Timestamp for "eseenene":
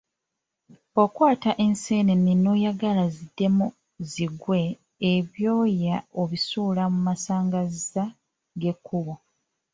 1.65-2.33